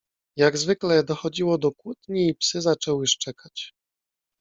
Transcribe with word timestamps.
"Jak 0.35 0.57
zwykle 0.57 1.03
dochodziło 1.03 1.57
do 1.57 1.71
kłótni 1.71 2.27
i 2.27 2.35
psy 2.35 2.61
zaczęły 2.61 3.07
szczekać." 3.07 3.73